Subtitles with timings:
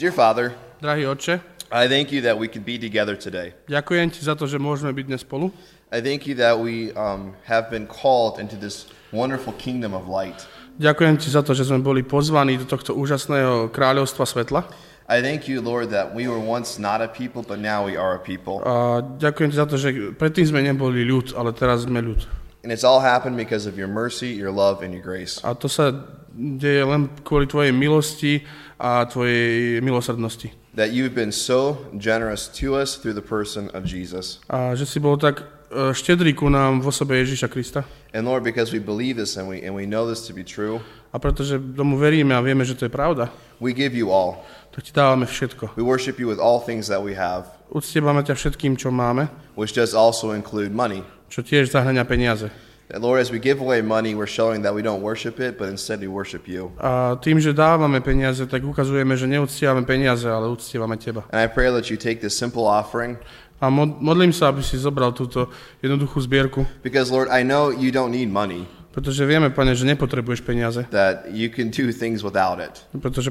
[0.00, 3.52] Dear Father, Drahý Otče, I thank you that we could be together today.
[3.68, 5.52] ďakujem Ti za to, že môžeme byť dnes spolu.
[5.92, 10.48] I thank you that we um, have been called into this wonderful kingdom of light.
[10.80, 14.64] Ďakujem Ti za to, že sme boli pozvaní do tohto úžasného kráľovstva svetla.
[15.04, 18.16] I thank you, Lord, that we were once not a people, but now we are
[18.16, 18.64] a people.
[18.64, 22.24] A ďakujem Ti za to, že predtým sme neboli ľud, ale teraz sme ľud.
[22.64, 25.44] And it's all happened because of your mercy, your love, and your grace.
[25.44, 25.92] A to sa
[26.32, 28.40] deje len kvôli Tvojej milosti
[28.80, 30.50] a Tvojej milosrdnosti.
[30.74, 34.40] That you've been so generous to us through the person of Jesus.
[34.48, 37.84] A že si bol tak e, štedrý ku nám v osobe Ježiša Krista.
[38.16, 40.80] And Lord, because we believe this and we, and we know this to be true,
[41.12, 44.46] A pretože tomu veríme a vieme, že to je pravda, we give you all.
[44.70, 45.74] tak Ti dávame všetko.
[45.76, 49.26] We worship you with all things that we have, Uctievame ťa všetkým, čo máme,
[49.58, 51.02] which does also include money.
[51.30, 52.50] čo tiež zahrania peniaze.
[52.90, 55.70] That, Lord, as we give away money, we're showing that we don't worship it, but
[55.70, 56.74] instead we worship you.
[56.82, 61.22] A tým, že dávame peniaze, tak ukazujeme, že neuctievame peniaze, ale uctievame Teba.
[61.30, 63.14] And I pray that you take this simple offering,
[63.62, 65.52] A mod- modlím sa, aby si zobral túto
[65.84, 70.40] jednoduchú zbierku, because, Lord, I know you don't need money, pretože vieme, Pane, že nepotrebuješ
[70.42, 72.82] peniaze, that you can do things without it.
[72.98, 73.30] pretože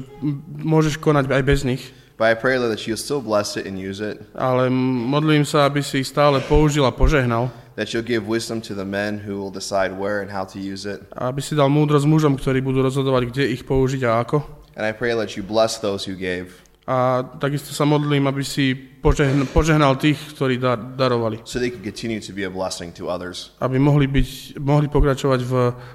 [0.56, 1.82] môžeš konať aj bez nich,
[2.16, 5.84] But I pray, that you'll still bless it and use it, ale modlím sa, aby
[5.84, 9.52] si ich stále použil a požehnal, that you'll give wisdom to the men who will
[9.52, 11.02] decide where and how to use it.
[11.12, 14.42] aby si dal múdrosť mužom, ktorí budú rozhodovať, kde ich použiť a ako.
[14.78, 16.54] And I pray that you bless those who gave,
[16.90, 21.38] A takisto sa modlím, aby si požehn- požehnal tých, ktorí dar- darovali.
[21.46, 23.54] so they can continue to be a blessing to others.
[23.62, 25.52] Aby mohli, byť, mohli pokračovať v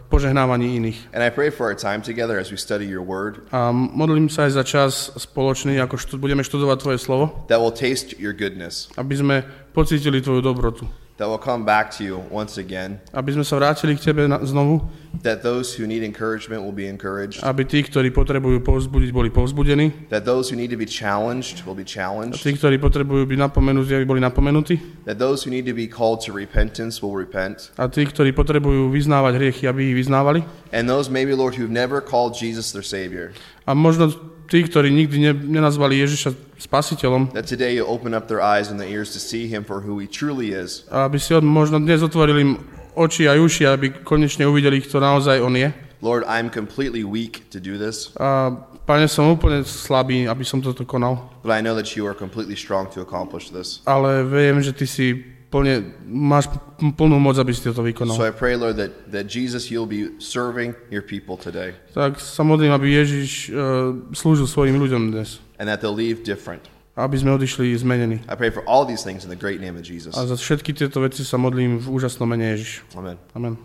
[0.08, 1.12] požehnávaní iných.
[1.12, 4.48] And I pray for our time together as we study your word, A modlím sa
[4.48, 8.88] aj za čas spoločný, ako štud- budeme študovať Tvoje slovo, that will taste your goodness,
[8.96, 9.36] aby sme
[9.76, 10.88] pocítili Tvoju dobrotu.
[11.18, 14.44] That will come back to you once again, Aby sme sa vrátili k Tebe na-
[14.44, 14.84] znovu,
[15.24, 20.12] that those who need encouragement will be encouraged, aby tí, ktorí potrebujú povzbudiť, boli povzbudení.
[20.12, 23.40] that those who need to be challenged will be A challenged, tí, ktorí potrebujú byť
[23.40, 24.76] napomenutí, aby boli napomenutí.
[25.08, 28.92] that those who need to be called to repentance will repent, A tí, ktorí potrebujú
[28.92, 30.44] vyznávať hriechy, aby ich vyznávali.
[30.76, 33.32] and those maybe, Lord, who've never called Jesus their Savior,
[33.64, 34.12] A možno
[34.48, 38.80] tí, ktorí nikdy ne, nenazvali Ježiša spasiteľom, that today you'll open up their eyes and
[38.80, 42.42] their ears to see Him for who He truly is, aby si možno dnes otvorili
[42.42, 42.52] im
[42.96, 45.74] oči a uši, aby konečne uvideli, kto naozaj On je.
[46.06, 48.54] Lord, I'm completely weak to do this, A
[48.86, 52.54] Pane, som úplne slabý, aby som toto konal, but I know that you are completely
[52.54, 53.82] strong to accomplish this.
[53.90, 56.52] ale viem, že Ty si plne, máš
[57.00, 58.20] plnú moc, aby si So vykonal.
[58.28, 62.76] I pray, Lord, that, that Jesus, you'll be serving your people today, Tak sa modlím,
[62.76, 66.68] aby Ježiš uh, slúžil svojim ľuďom dnes, and that they'll leave different.
[66.96, 68.24] aby sme odišli zmenení.
[68.28, 70.16] I pray for all these things in the great name of Jesus.
[70.16, 72.84] A za všetky tieto veci sa modlím v úžasnom mene Ježiš.
[72.96, 73.16] Amen.
[73.32, 73.56] Amen.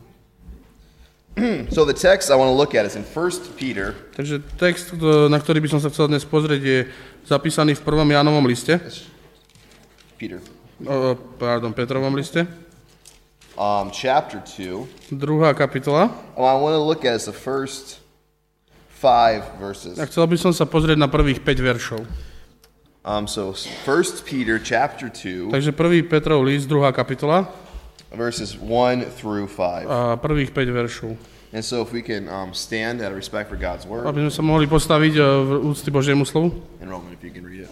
[1.75, 4.95] So the text I want to look at is in 1 Peter, Takže text,
[5.31, 6.79] na ktorý by som sa chcel dnes pozrieť, je
[7.23, 8.75] zapísaný v prvom Jánovom liste,
[10.19, 10.43] Peter,
[10.87, 12.47] o, pardon, Petrovom liste,
[13.57, 15.13] um, chapter 2.
[15.13, 16.09] druhá kapitola.
[16.37, 18.01] And what I want to look at the first
[18.89, 19.97] five verses.
[19.97, 22.01] A chcel by som sa pozrieť na prvých 5 veršov.
[23.01, 27.49] Um, so 1 Peter chapter 2, Takže prvý Petrov list, druhá kapitola
[28.13, 29.89] verses 1 through 5.
[29.89, 31.17] a prvých 5 veršov.
[31.51, 34.33] And so if we can um, stand out of respect for God's word, Aby sme
[34.37, 36.55] sa mohli postaviť e, v úcty Božiemu slovu.
[36.79, 37.71] and Roman, if you can read it.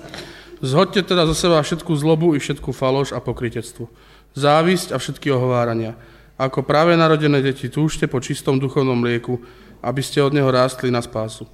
[0.59, 3.87] Zhodte teda zo seba všetku zlobu i všetku faloš a pokritectvo.
[4.35, 5.95] Závisť a všetky ohovárania.
[6.35, 9.39] Ako práve narodené deti túžte po čistom duchovnom mlieku,
[9.83, 11.47] aby ste od neho rástli na spásu.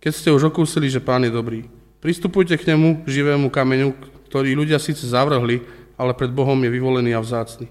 [0.00, 1.68] Keď ste už okúsili, že pán je dobrý,
[2.00, 3.92] pristupujte k nemu, živému kameňu,
[4.32, 5.60] ktorý ľudia síce zavrhli,
[6.00, 7.68] ale pred Bohom je vyvolený a vzácny.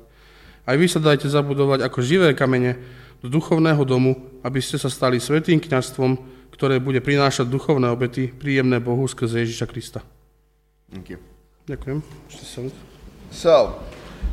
[0.65, 2.77] Aj vy sa dajte zabudovať ako živé kamene
[3.25, 4.13] do duchovného domu,
[4.45, 6.17] aby ste sa stali svetým kňazstvom,
[6.53, 10.01] ktoré bude prinášať duchovné obety, príjemné Bohu skrze Ježiša Krista.
[10.91, 11.17] Thank you.
[11.69, 12.01] Ďakujem.
[12.29, 12.73] Ešte.
[13.29, 13.77] So,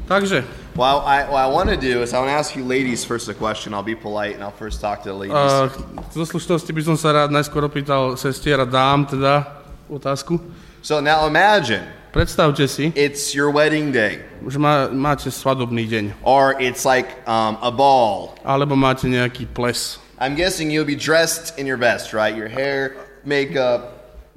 [0.06, 0.44] Takže,
[0.78, 3.28] well, I, what I want to do is I want to ask you ladies first
[3.28, 3.75] a question.
[3.75, 5.34] I'll be polite and I'll first talk to the ladies.
[5.34, 5.66] uh,
[6.15, 9.43] zo slušnosti by som sa rád najskôr opýtal sestier a dám teda
[9.91, 10.39] otázku.
[10.81, 11.83] so now imagine
[12.15, 17.60] Predstavte si, it's your wedding day, že má, máte svadobný deň, or it's like um,
[17.60, 18.33] a ball.
[18.41, 20.01] alebo máte nejaký ples.
[20.16, 22.33] I'm guessing you'll be dressed in your best, right?
[22.33, 22.97] Your hair,
[23.28, 23.96] makeup,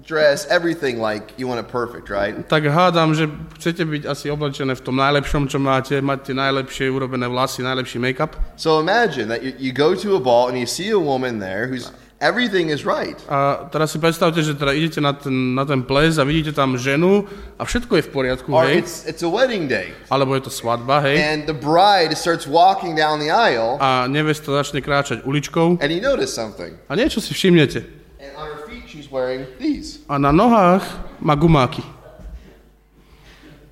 [0.10, 2.34] dress, everything like you want it perfect, right?
[2.50, 3.30] Tak hádam, že
[3.62, 8.34] chcete byť asi oblečené v tom najlepšom, čo máte, máte najlepšie urobené vlasy, najlepší make-up.
[8.58, 11.70] So imagine that you, you go to a ball and you see a woman there
[11.70, 13.16] who's everything is right.
[13.32, 16.76] A teraz si predstavte, že teda idete na ten, na ten ples a vidíte tam
[16.76, 17.24] ženu
[17.56, 18.82] a všetko je v poriadku, Or hej?
[18.84, 19.94] it's it's a wedding day.
[20.12, 21.16] Alebo je to svadba, hej?
[21.22, 26.02] And the bride starts walking down the aisle A nevesta začne kráčať uličkou and you
[26.04, 26.76] notice something.
[26.90, 27.88] a niečo si všimnete.
[28.20, 30.00] And on her feet she's wearing these.
[30.10, 30.84] A na nohách
[31.22, 31.84] má gumáky.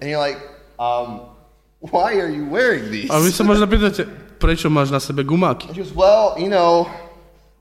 [0.01, 0.37] And you're like,
[0.79, 1.21] um,
[1.79, 3.09] why are you wearing these?
[3.09, 4.05] A vy sa možno pýtate,
[4.37, 5.69] prečo máš na sebe gumáky?
[5.69, 6.89] And she goes, well, you know,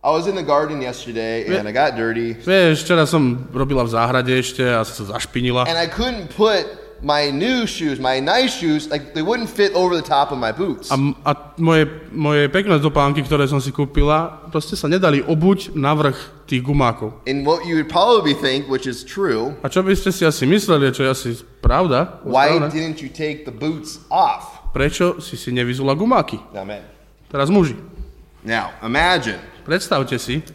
[0.04, 3.90] I was in the garden yesterday and I got dirty Vieš, včera som robila v
[3.90, 5.66] záhrade ešte a sa zašpinila.
[5.66, 6.62] and I couldn't put
[7.02, 10.52] my new shoes, my nice shoes, like they wouldn't fit over the top of my
[10.52, 10.90] boots.
[10.90, 15.92] A, a moje, moje pekné topánky, ktoré som si kúpila, proste sa nedali obuť na
[15.92, 17.20] vrch tých gumákov.
[17.28, 20.48] And what you would probably think, which is true, A čo by ste si asi
[20.48, 22.22] mysleli, čo je asi pravda?
[22.24, 24.64] why správne, didn't you take the boots off?
[24.72, 26.36] Prečo si si nevyzula gumáky?
[26.52, 26.84] Amen.
[27.32, 27.76] Teraz muži.
[28.46, 30.46] Now, imagine Predstavte si,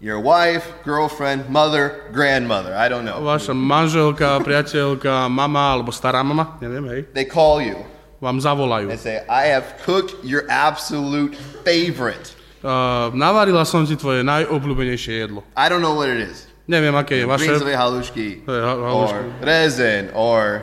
[0.00, 3.20] your wife, girlfriend, mother, grandmother, I don't know.
[3.20, 7.76] vaša manželka, priateľka, mama alebo stará mama, neviem, hej, They call you
[8.20, 8.88] vám zavolajú.
[8.92, 12.32] and say, I have cooked your absolute favorite.
[12.60, 15.40] Uh, navarila som ti tvoje najobľúbenejšie jedlo.
[15.56, 16.44] I don't know what it is.
[16.68, 17.50] Neviem, aké je vaše.
[17.50, 20.12] Brinzové halušky, halušky.
[20.14, 20.62] or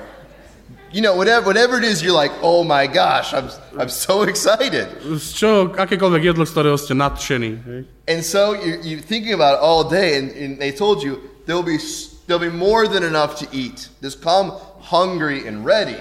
[0.91, 4.87] you know, whatever, whatever it is, you're like, oh my gosh, I'm, I'm so excited.
[5.03, 7.51] Z čoho, akékoľvek jedlo, z ktorého ste nadšení.
[7.65, 7.79] Hej?
[8.07, 11.65] And so you're, you're thinking about it all day, and, and they told you there'll
[11.65, 11.79] be
[12.27, 13.89] there'll be more than enough to eat.
[13.99, 15.99] Just come hungry and ready.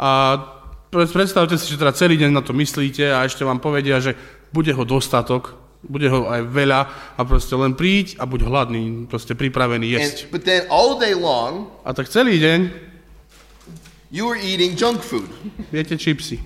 [0.00, 0.40] A
[0.88, 4.16] pre- predstavte si, že teda celý deň na to myslíte a ešte vám povedia, že
[4.54, 6.80] bude ho dostatok, bude ho aj veľa
[7.18, 10.16] a proste len príď a buď hladný, proste pripravený jesť.
[10.28, 12.93] And, but then all day long, A tak celý deň
[14.14, 15.26] you were eating junk food,
[15.74, 16.38] viete čipsy,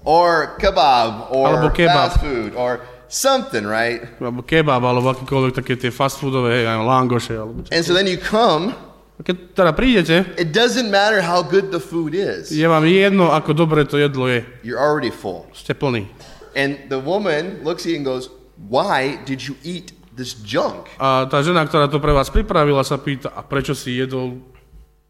[0.00, 1.92] or kebab, or Alebo kebab.
[1.92, 2.80] fast food, or
[3.12, 4.00] something, right?
[4.16, 7.36] alebo kebab, alebo akékoľvek také tie fast foodové, hej, langoše.
[7.36, 7.70] Alebo čo.
[7.70, 8.72] And so then you come.
[9.16, 12.52] A keď teda prídete, It doesn't matter how good the food is.
[12.52, 14.44] je vám jedno, ako dobre to jedlo je.
[14.60, 15.48] You're already full.
[15.56, 16.04] Ste plný.
[16.56, 20.88] And the woman looks at you and goes, Why did you eat this junk?
[20.96, 24.40] A tá žena, ktorá to pre vás pripravila, sa pýta, a prečo si jedol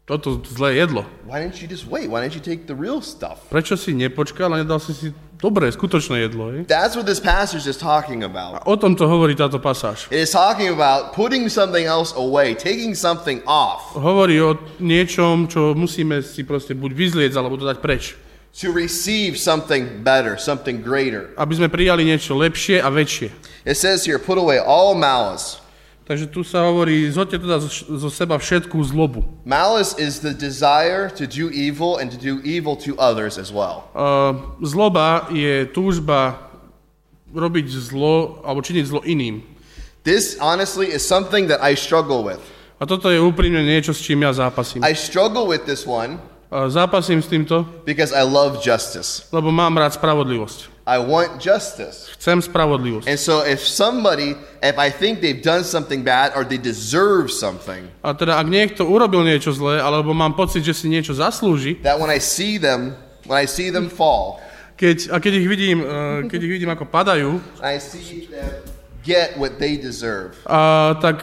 [0.07, 1.03] toto zlé jedlo?
[1.27, 2.07] Why didn't you just wait?
[2.07, 3.43] Why didn't you take the real stuff?
[3.51, 6.47] Prečo si nepočkal a nedal si si dobré, skutočné jedlo?
[6.55, 6.63] Je?
[6.63, 8.63] That's what this passage is talking A about.
[8.63, 10.07] o tom to hovorí táto pasáž.
[10.07, 15.75] It is talking about putting something else away, taking something off Hovorí o niečom, čo
[15.75, 18.15] musíme si proste buď vyzliec, alebo to dať preč.
[18.57, 21.29] to receive something better, something greater.
[21.37, 23.29] Aby sme prijali niečo lepšie a väčšie.
[23.67, 25.59] It says here, put away all malice.
[26.07, 27.67] Takže tu sa hovorí, zhodte teda zo,
[27.99, 29.27] zo seba všetkú zlobu.
[29.43, 33.91] Malice is the desire to do evil and to do evil to others as well.
[33.91, 36.39] Uh, zloba je túžba
[37.35, 39.43] robiť zlo, alebo činiť zlo iným.
[40.07, 42.39] This honestly is something that I struggle with.
[42.79, 44.87] A toto je úprimne niečo, s čím ja zápasím.
[44.87, 49.27] I struggle with this one zápasím s týmto, because I love justice.
[49.31, 50.77] lebo mám rád spravodlivosť.
[50.87, 52.07] I want justice.
[52.15, 53.11] Chcem spravodlivosť.
[53.11, 57.91] And so if somebody, if I think they've done something bad or they deserve something,
[57.99, 61.99] A teda ak niekto urobil niečo zlé, alebo mám pocit, že si niečo zaslúži, that
[61.99, 62.95] when I see them,
[63.27, 64.39] when I see them fall,
[64.79, 68.63] keď, a keď ich vidím, uh, keď ich vidím ako padajú, I see them
[69.03, 71.19] get what they deserve, a tak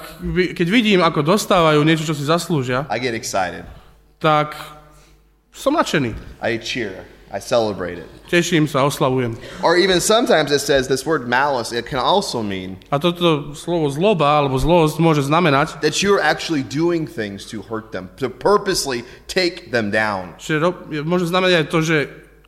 [0.53, 3.65] keď vidím, ako dostávajú niečo, čo si zaslúžia, I get excited.
[4.20, 4.53] tak
[5.55, 6.12] som nadšený.
[6.43, 7.06] I cheer.
[7.35, 8.06] I celebrate it.
[8.31, 9.35] Teším sa, oslavujem.
[9.67, 13.91] Or even sometimes it says this word malice, it can also mean A toto slovo
[13.91, 19.03] zloba alebo zlosť môže znamenať, that you're actually doing things to hurt them, to purposely
[19.27, 20.39] take them down.
[20.39, 21.96] že ro- môže znamenať aj to, že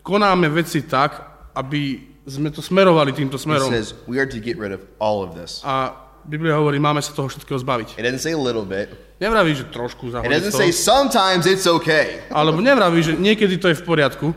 [0.06, 1.18] konáme veci tak,
[1.58, 3.66] aby sme to smerovali týmto It smerom.
[3.74, 5.66] says we are to get rid of all of this.
[5.66, 7.98] A Biblia hovorí, máme sa toho všetkého zbaviť.
[7.98, 8.90] It doesn't say a little bit.
[9.16, 12.20] Nevraví, že trošku It zahodiť doesn't say sometimes it's okay.
[12.28, 14.36] alebo nevraví, že niekedy to je v poriadku.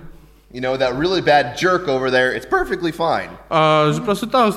[0.49, 3.29] You know, that really bad jerk over there, it's perfectly fine.
[3.51, 4.49] A že proste tam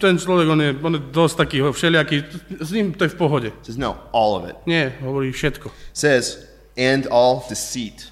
[0.00, 2.16] ten človek, on je, on je dosť taký všelijaký,
[2.60, 3.48] s ním to je v pohode.
[3.52, 4.56] It says no, all of it.
[4.64, 5.68] Nie, hovorí všetko.
[5.68, 6.44] It says,
[6.76, 8.08] and all deceit.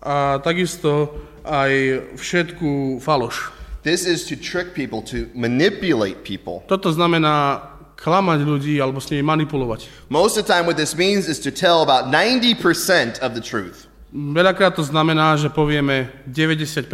[0.00, 1.12] A takisto
[1.44, 1.72] aj
[2.16, 3.52] všetku faloš.
[3.86, 6.62] This is to trick people, to manipulate people.
[6.66, 7.62] Toto znamená
[7.96, 9.88] klamať ľudí alebo s nimi manipulovať.
[10.12, 13.88] Most of the time, what this means is to tell about 90% of the truth.
[14.14, 16.86] Veľakrát to znamená, že povieme 90%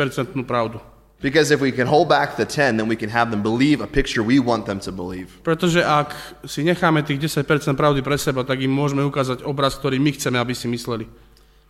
[0.49, 0.81] pravdu.
[1.23, 3.87] Because if we can hold back the 10, then we can have them believe a
[3.87, 5.39] picture we want them to believe.
[5.47, 6.11] Pretože ak
[6.51, 7.47] si necháme tých 10%
[7.79, 11.07] pravdy pre seba, tak im môžeme ukázať obraz, ktorý my chceme, aby si mysleli.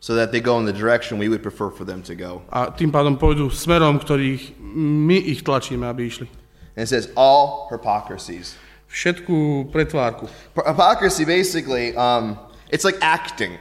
[0.01, 2.41] So that they go in the direction we would prefer for them to go.
[2.49, 6.27] A tým pádom pôjdu smerom, ktorých my ich tlačíme, aby išli.
[6.73, 8.57] And it says, all hypocrisies.
[8.93, 10.29] Všetku pretvárku.
[10.53, 12.37] Hypocrisy basically, um,
[12.69, 13.57] it's like acting.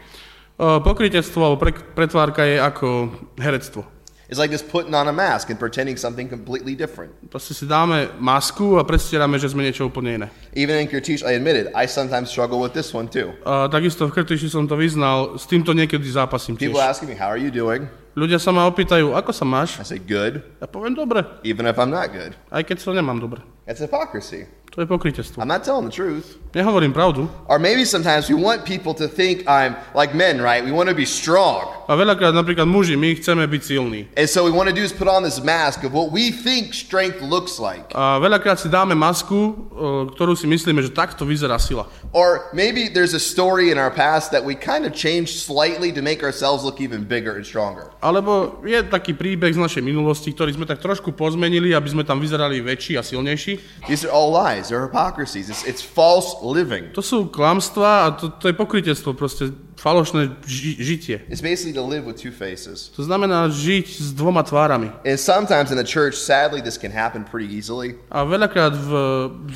[0.60, 3.88] O, Pokrytectvo alebo pre, pretvárka je ako herectvo.
[4.32, 7.12] It's like this putting on a mask and pretending something completely different.
[7.28, 10.28] Proste si dáme masku a predstierame, že sme niečo úplne iné.
[10.56, 13.36] Even in Kirtish, I admit it, I sometimes struggle with this one too.
[13.44, 16.72] A takisto v Krtiši som to vyznal, s týmto niekedy zápasím tiež.
[16.72, 17.92] People asking me, How are you doing?
[18.16, 19.80] Ľudia sa ma opýtajú, ako sa máš?
[19.80, 22.32] I say, Good, Ja poviem dobre, even if I'm not good.
[22.56, 23.44] aj keď sa nemám dobre.
[23.66, 24.48] That's hypocrisy.
[24.72, 25.44] To je pokrytectvo.
[25.44, 26.40] I'm not telling the truth.
[26.56, 27.28] Nehovorím pravdu.
[27.52, 30.64] Or maybe sometimes we want people to think I'm like men, right?
[30.64, 31.68] We want to be strong.
[31.92, 34.08] A veľakrát napríklad muži, my chceme byť silní.
[34.16, 36.72] And so we want to do is put on this mask of what we think
[36.72, 37.92] strength looks like.
[37.92, 39.68] A veľakrát si dáme masku,
[40.16, 41.92] ktorú si myslíme, že takto vyzerá sila.
[42.16, 46.00] Or maybe there's a story in our past that we kind of changed slightly to
[46.00, 47.92] make ourselves look even bigger and stronger.
[48.00, 52.24] Alebo je taký príbeh z našej minulosti, ktorý sme tak trošku pozmenili, aby sme tam
[52.24, 53.51] vyzerali väčší a silnejší.
[53.88, 54.70] These are all lies.
[54.70, 55.50] They're hypocrisies.
[55.50, 56.94] It's, it's false living.
[56.94, 59.50] To sú klamstvá a to, to je pokrytectvo, proste
[59.82, 61.18] falošné ži- žitie.
[61.26, 62.94] It's basically to live with two faces.
[62.94, 64.94] To znamená žiť s dvoma tvárami.
[65.02, 67.98] And sometimes in the church, sadly, this can happen pretty easily.
[68.14, 68.92] A veľakrát v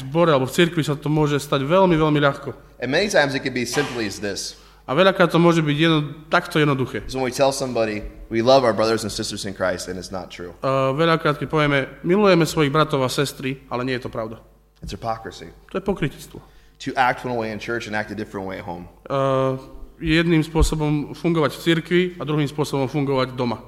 [0.02, 2.58] zbore alebo v cirkvi sa to môže stať veľmi, veľmi ľahko.
[2.82, 4.58] And many times it can be simply as this.
[4.86, 7.01] A veľakrát to môže byť jedno, takto jednoduché.
[7.10, 10.13] Is when we tell somebody we love our brothers and sisters in Christ, and it's
[10.13, 10.54] not true.
[10.62, 14.38] A veľakrát, keď povieme, milujeme svojich bratov a sestry, ale nie je to pravda.
[14.86, 15.50] It's hypocrisy.
[15.74, 16.38] To je pokrytectvo.
[16.86, 18.86] To act one way in church and act a different way at home.
[19.10, 19.58] Uh,
[19.98, 23.65] jedným spôsobom fungovať v cirkvi a druhým spôsobom fungovať doma.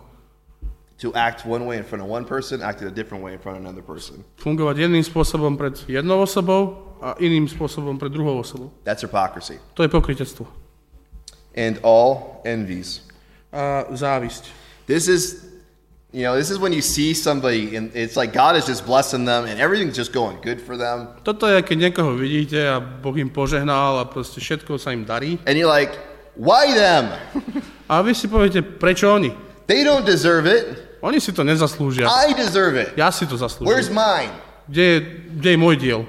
[1.02, 3.58] To act one way in front of one person, act a different way in front
[3.58, 4.22] of another person.
[4.38, 8.74] Fungovať jedným spôsobom pred jednou osobou a iným spôsobom pred druhou osobou.
[8.86, 9.62] That's hypocrisy.
[9.78, 10.67] To je pokrytectvo.
[11.58, 13.02] And all envies.
[13.50, 14.54] A závisť.
[14.86, 15.44] This is,
[16.14, 19.26] you know, this is when you see somebody and it's like God is just blessing
[19.26, 21.18] them and everything's just going good for them.
[21.26, 25.42] Toto je, keď niekoho vidíte a Boh im požehnal a proste všetko sa im darí.
[25.50, 25.98] And you're like,
[26.38, 27.10] why them?
[27.90, 29.34] A vy si poviete, prečo oni?
[29.66, 31.02] They don't deserve it.
[31.02, 32.06] Oni si to nezaslúžia.
[32.06, 32.94] I deserve it.
[32.96, 33.98] Ja si to Where's zaslúžim.
[33.98, 34.32] mine?
[34.70, 34.98] Kde je,
[35.42, 36.02] kde je môj diel?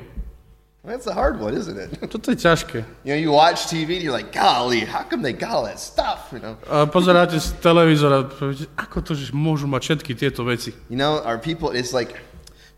[0.88, 1.92] That's a hard one, isn't it?
[2.08, 2.80] Toto je ťažké.
[3.04, 5.76] You know, you watch TV and you're like, golly, how come they got all that
[5.76, 6.32] stuff?
[6.32, 8.24] You know, A pozeráte z televízora
[8.80, 10.72] ako to, že môžu mať všetky tieto veci.
[10.88, 11.70] you know, our people.
[11.76, 12.16] It's like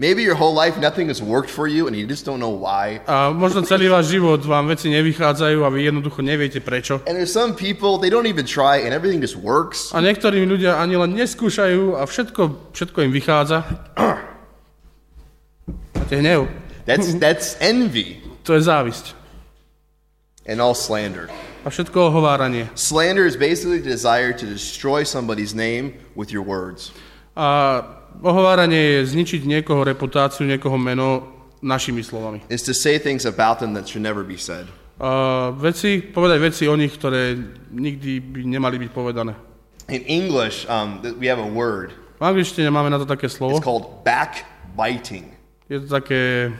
[0.02, 2.98] maybe your whole life nothing has worked for you and you just don't know why.
[3.06, 6.98] A možno celý váš život vám veci nevychádzajú a vy jednoducho neviete prečo.
[7.06, 9.94] And there's some people they don't even try and everything just works.
[9.94, 13.58] A niektorí ľudia ani len neskúšajú a všetko, všetko im vychádza.
[16.00, 16.48] Máte hnev.
[16.90, 19.14] That's that's envy To je závisť.
[20.50, 21.30] and all slander.
[21.62, 22.66] A všetko ohováranie.
[22.74, 26.90] Slander is basically the desire to destroy somebody's name with your words.
[27.36, 27.80] A
[28.24, 31.28] ohováranie je zničiť niekoho reputáciu, niekoho meno
[31.60, 32.40] našimi slovami.
[32.48, 34.66] It's to say things about them that should never be said.
[34.98, 37.36] A veci, povedať veci o nich, ktoré
[37.70, 39.32] nikdy by nemali byť povedané.
[39.92, 41.92] In English, um, we have a word.
[42.20, 43.60] V angličtine máme na to také It's slovo.
[43.60, 45.28] called backbiting.
[45.68, 46.50] Je to také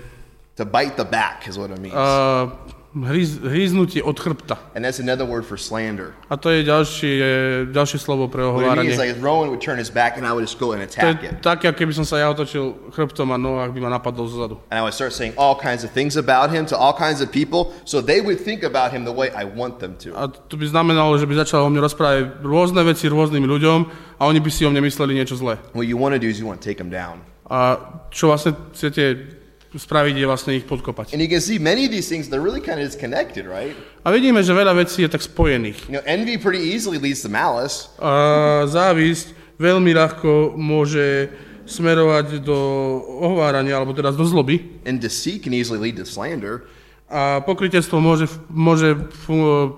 [0.61, 1.97] To bite the back is what it means.
[1.97, 2.53] uh,
[2.93, 4.61] hryz, hryznutie od chrbta.
[4.77, 6.13] and that's another word for slander.
[6.29, 7.13] A to je ďalšie,
[7.73, 8.93] ďalšie slovo pre ohováranie.
[8.99, 11.41] like Rowan would turn his back and I would just go and attack je it.
[11.41, 14.61] také, ako keby som sa ja otočil chrbtom a Noach by ma napadol zozadu.
[14.69, 17.33] And I would start saying all kinds of things about him to all kinds of
[17.33, 20.13] people so they would think about him the way I want them to.
[20.13, 23.79] A to by znamenalo, že by začal o mne rozprávať rôzne veci rôznym ľuďom
[24.21, 25.57] a oni by si o mne mysleli niečo zlé.
[25.73, 27.25] What you want to do is you want to take him down.
[27.49, 27.81] A
[28.15, 29.39] čo vlastne chcete
[29.79, 31.15] spraviť, je vlastne ich podkopať.
[31.15, 33.77] And you can see many of these things, they're really kind of disconnected, right?
[34.03, 35.87] A vidíme, že veľa vecí je tak spojených.
[35.87, 37.93] You know, envy pretty easily leads to malice.
[38.03, 41.31] A závisť veľmi ľahko môže
[41.71, 42.59] smerovať do
[43.23, 44.83] ohovárania, alebo teda do zloby.
[44.83, 46.67] And deceit can easily lead to slander.
[47.11, 48.95] A pokrytectvo môže, môže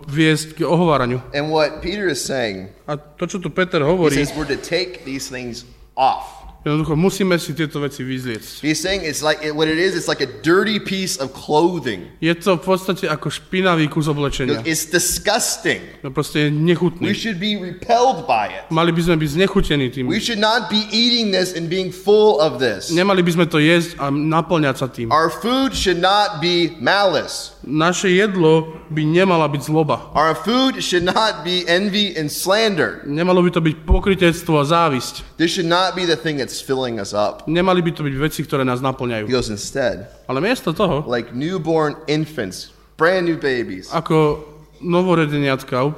[0.08, 1.20] viesť k ohováraniu.
[1.32, 4.60] And what Peter is saying, A to, čo tu Peter he hovorí, says we're to
[4.60, 5.64] take these things
[5.96, 6.31] off.
[6.64, 8.62] Jednoducho musíme si tieto veci vyzliecť.
[8.62, 9.94] He's saying it's like what it is.
[9.94, 12.08] It's like a dirty piece of clothing.
[12.22, 14.62] Je to v podstate ako špinavý kus oblečenia.
[14.62, 15.82] It's disgusting.
[16.02, 17.10] No proste je We nechutný.
[17.14, 18.64] should be repelled by it.
[18.70, 20.06] Mali by sme byť znechutení tým.
[20.06, 22.90] We should not be eating this and being full of this.
[22.94, 25.10] Nemali by sme to jesť a naplňať sa tým.
[25.10, 27.54] Our food should not be malice.
[27.62, 30.10] Naše jedlo by nemala byť zloba.
[30.18, 33.06] Our food should not be envy and slander.
[33.06, 35.38] Nemalo by to byť pokrytectvo a závisť.
[35.38, 37.46] This should not be the thing that's filling us up.
[37.46, 39.30] Nemali by to byť veci, ktoré nás He naplňajú.
[39.30, 43.86] goes instead, Ale miesto toho, like newborn infants, brand new babies.
[43.94, 44.42] ako
[44.82, 45.94] novoredeniatka, u-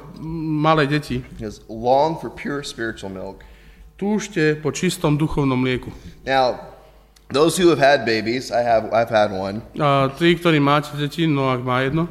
[0.61, 3.41] malé deti, He goes, long for pure spiritual milk.
[3.97, 5.89] túžte po čistom duchovnom mlieku.
[6.27, 6.74] Now,
[7.29, 9.61] those who have had babies, I have, I've had one.
[9.79, 12.07] Uh, A tí, ktorí máte deti, no ak má jedno,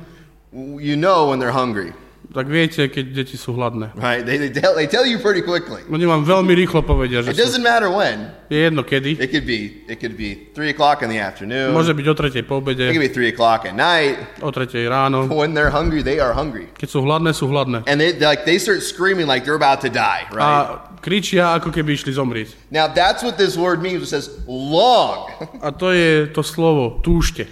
[0.54, 1.92] You know when they're hungry.
[2.34, 3.94] Tak viete, keď deti sú hladné.
[3.94, 4.26] right?
[4.26, 5.86] They, they, tell, they tell you pretty quickly.
[5.86, 8.34] Oni vám veľmi rýchlo povedia, že It sú, doesn't matter when.
[8.50, 9.16] je jedno kedy.
[9.16, 11.70] It could be it could be three o'clock in the afternoon.
[11.70, 14.18] Môže byť o tretej po It obede, could be three o'clock at night.
[14.42, 15.30] o tretej ráno.
[15.32, 17.86] When they're hungry, they are hungry, Keď sú hladné, sú hladné.
[17.86, 20.66] and they like they start screaming like they're about to die, A right?
[21.00, 22.52] kričia, ako keby išli zomrieť.
[22.74, 24.02] Now that's what this word means.
[24.02, 25.30] It says long.
[25.62, 27.46] A to je to slovo, túžte.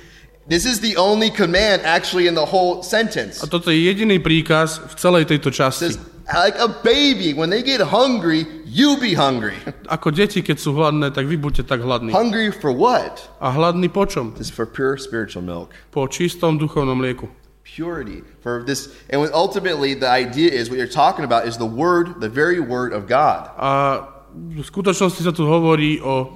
[0.52, 3.40] This is the only command actually in the whole sentence.
[3.40, 5.88] A toto je jediný príkaz v celej tejto časti.
[5.88, 5.96] says
[6.28, 9.56] like a baby when they get hungry, you be hungry.
[9.96, 12.12] Ako deti, keď sú hladné, tak vy buďte tak hladní.
[12.12, 13.32] hungry for what?
[13.40, 14.36] A hladní po čom?
[14.36, 15.72] This is for pure spiritual milk.
[15.88, 17.32] Po čistom duchovnom mlieku.
[17.64, 21.64] Purity for this, and when ultimately the idea is what you're talking about is the
[21.64, 23.48] word, the very word of God.
[23.56, 24.04] A
[24.36, 26.28] v skutočnosti sa tu hovorí o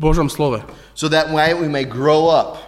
[0.00, 0.64] Božom slove.
[0.96, 2.67] so that way we may grow up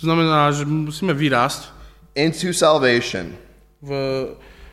[0.00, 1.68] To znamená, že musíme vyrásť,
[2.16, 3.36] into salvation,
[3.84, 3.92] v,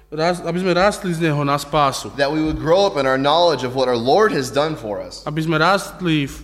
[0.08, 2.16] raz, aby sme rástli z Neho na spásu.
[2.16, 5.04] that we would grow up in our knowledge of what our Lord has done for
[5.04, 5.28] us.
[5.28, 6.36] Aby sme rástli v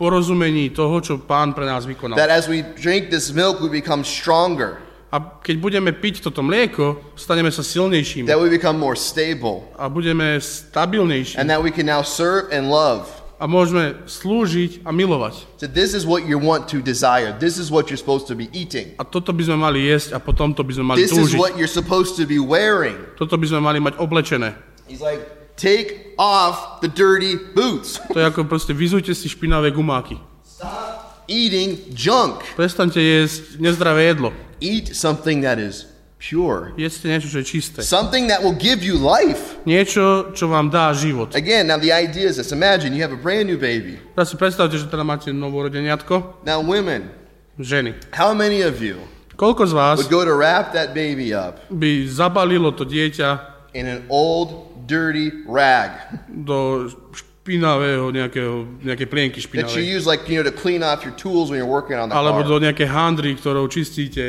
[0.00, 2.16] porozumení toho, čo Pán pre nás vykonal.
[2.16, 4.80] That as we drink this milk, we become stronger,
[5.10, 9.90] A keď budeme piť toto mlieko, staneme sa silnejšími that we become more stable, a
[9.90, 13.19] budeme stabilnejší and that we can now serve and love.
[13.40, 15.48] A môžeme slúžiť a milovať.
[15.56, 17.32] So this is what you want to desire.
[17.40, 18.92] This is what you're supposed to be eating.
[19.00, 21.38] A toto by sme mali jesť a potom to by sme mali This is túžiť.
[21.40, 23.00] what you're supposed to be wearing.
[23.16, 24.52] Toto by sme mali mať oblečené.
[24.84, 25.24] He's like,
[25.56, 27.96] take off the dirty boots.
[28.12, 30.20] To je ako proste vyzujte si špinavé gumáky.
[30.44, 32.44] Stop eating junk.
[32.58, 34.36] Prestaňte jesť nezdravé jedlo.
[34.60, 35.89] Eat something that is
[36.20, 36.76] pure.
[36.76, 37.80] Jedzte niečo, čo je čisté.
[37.80, 39.56] Something that will give you life.
[39.64, 41.32] Niečo, čo vám dá život.
[41.32, 42.52] Again, now the idea is this.
[42.52, 43.96] Imagine you have a brand new baby.
[44.12, 47.08] Teraz si predstavte, že teda máte novorodeniatko, Now, women,
[47.56, 47.96] ženy.
[48.12, 49.00] how many of you
[49.40, 53.40] Koľko z vás would go to wrap that baby up by zabalilo to dieťa
[53.72, 55.96] in an old, dirty rag
[56.28, 56.84] do
[57.16, 59.96] špinavého, nejakého, nejaké plienky that you špinavej.
[59.96, 62.44] use, like, you know, to clean off your tools when you're working on the Alebo
[62.44, 62.68] do car?
[62.68, 64.20] nejakej handry, ktorou čistíte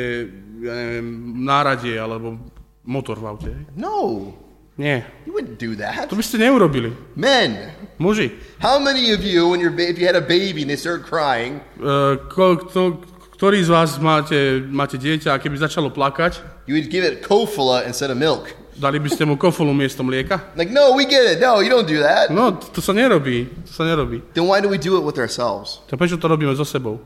[0.62, 1.06] ja neviem,
[1.42, 2.38] náradie alebo
[2.86, 3.52] motor v aute.
[3.74, 4.30] No,
[4.72, 6.08] Nie, you wouldn't do that.
[6.08, 6.96] to by ste neurobili.
[7.12, 10.80] Men, Muži, how many of you, when your if you had a baby and they
[10.80, 13.04] started crying, uh, ko, kto,
[13.36, 17.84] ktorý z vás máte, máte dieťa a keby začalo plakať, you would give it Kofala
[17.84, 18.56] instead of milk?
[18.72, 20.56] dali by ste mu kofolu miesto mlieka?
[20.56, 21.38] Like, no, we get it.
[21.44, 22.32] No, you don't do that.
[22.32, 23.44] No, to, to sa nerobí.
[23.68, 24.24] To sa nerobí.
[24.32, 25.84] Then why do we do it with ourselves?
[25.92, 26.96] Tak prečo to robíme so sebou?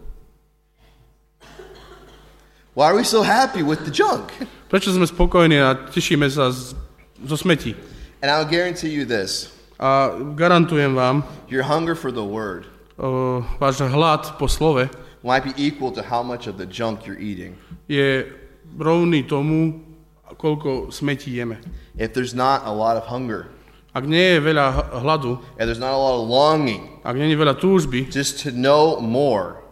[2.76, 4.28] Why are we so happy with the junk?
[4.68, 6.76] Prečo sme spokojní a tešíme sa z,
[7.24, 7.72] zo smetí?
[8.20, 9.48] And I'll guarantee you this
[9.80, 12.68] A garantujem vám, your hunger for the word
[13.00, 14.92] o, váš hlad po slove
[15.24, 17.56] might be equal to how much of the junk you're eating.
[17.88, 18.28] je
[18.76, 19.80] rovný tomu,
[20.36, 21.56] koľko smetí jeme.
[21.96, 23.48] If there's not a lot of hunger,
[23.96, 27.40] Ak nie je veľa hladu, if there's not a lot of longing ak nie je
[27.40, 29.64] veľa túžby, just to know more,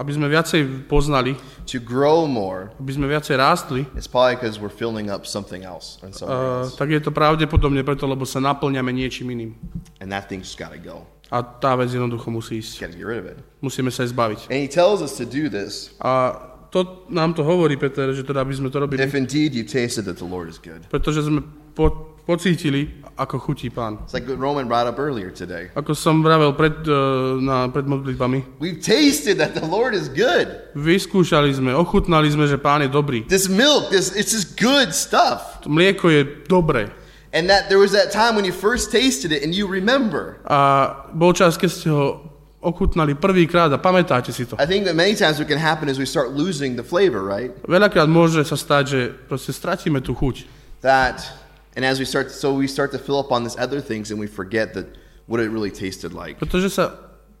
[0.00, 4.72] aby sme viacej poznali, to grow more, aby sme viacej rástli, it's probably because we're
[4.72, 6.74] filling up something else and somewhere a, else.
[6.74, 9.54] tak je to pravdepodobne preto, lebo sa naplňame niečím iným.
[10.02, 11.06] And that thing's just got to go.
[11.32, 12.72] A tá vec jednoducho musí ísť.
[12.78, 13.38] Get rid of it.
[13.64, 14.52] Musíme sa jej zbaviť.
[14.52, 16.36] And he tells us to do this A
[16.74, 20.04] to nám to hovorí, Peter, že teda aby sme to robili, if indeed you tasted
[20.10, 20.82] that the Lord is good.
[20.90, 24.02] pretože sme po, pocítili, ako chutí pán.
[24.02, 25.70] It's like Roman brought up earlier today.
[25.78, 26.92] Ako som vravel pred, eh,
[27.38, 30.48] na, pred modlitbami, We've tasted that the Lord is good.
[30.74, 33.22] vyskúšali sme, ochutnali sme, že pán je dobrý.
[33.28, 35.62] This milk, this it's just good stuff.
[35.62, 36.90] To mlieko je dobré.
[37.34, 40.38] And that there was that time when you first tasted it and you remember.
[40.46, 42.30] A bol čas, keď ste ho
[42.64, 44.56] ochutnali prvýkrát a pamätáte si to.
[44.56, 47.52] I think that many times what can happen is we start losing the flavor, right?
[47.68, 50.48] Veľakrát môže sa stať, že proste stratíme tú chuť.
[50.80, 51.43] That
[51.76, 54.18] and as we start so we start to fill up on these other things and
[54.18, 54.86] we forget that
[55.26, 56.38] what it really tasted like.
[56.38, 56.94] Pretože sa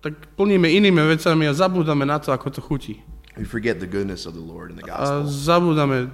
[0.04, 3.00] tak plníme inými vecami a zabúdame na to, ako to chutí.
[3.34, 5.26] We forget the goodness of the Lord and the A gospel.
[5.26, 6.06] zabúdame,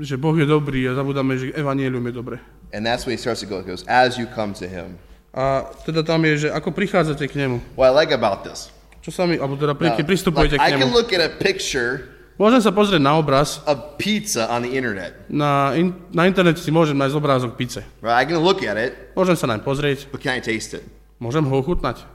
[0.00, 2.36] že Boh je dobrý a zabúdame, že evanielium je dobré.
[2.72, 3.60] And that's when he starts to go.
[3.60, 4.96] It goes, as you come to him.
[5.32, 7.60] A teda tam je, že ako prichádzate k nemu.
[7.76, 8.72] What I like about this.
[9.04, 10.92] Čo sa mi, alebo teda pri, Now, pristupujete like, k I can nemu.
[10.96, 15.26] look at a picture Môžem sa pozrieť na obraz, of pizza on the internet.
[15.26, 17.82] na, in, na internete si môžem nájsť obrázok pice.
[17.98, 18.14] Right?
[18.14, 20.86] I can look at it, Môžem sa naň pozrieť, but can I taste it?
[21.18, 22.06] môžem ho ochutnať.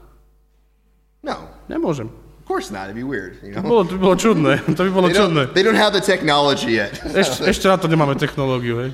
[1.20, 1.48] No.
[1.68, 2.08] Nemôžem.
[2.40, 2.88] Of course not.
[2.88, 3.40] It'd be weird.
[3.40, 3.68] You To know?
[3.68, 5.42] bolo, to by bolo čudné, to by bolo They čudné.
[5.48, 6.92] don't, they don't have the technology yet.
[7.12, 8.90] Ešte, ešte na to nemáme technológiu, hej.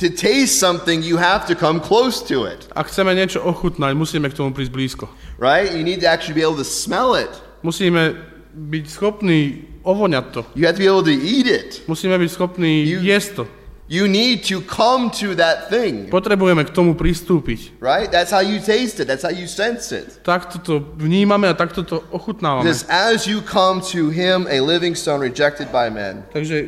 [0.00, 4.32] to taste something, you have to come close to it, Ak chceme niečo ochutnať, musíme
[4.32, 5.04] k tomu prísť blízko.
[5.36, 5.68] right?
[5.72, 7.28] You need to actually be able to smell it.
[7.60, 8.16] Musíme
[8.52, 10.40] byť schopní ovoňať to.
[10.54, 11.82] You have to be able to eat it.
[11.88, 13.44] Musíme byť schopní You- jesť to.
[13.92, 17.76] You need to come to that thing, Potrebujeme k tomu pristúpiť.
[17.76, 18.08] right?
[18.08, 19.04] That's how you taste it.
[19.04, 20.24] That's how you sense it.
[20.24, 22.64] Takto to vnímame a takto to ochutnávame.
[22.64, 26.66] Because as you come to him, a living stone rejected by men, Takže e,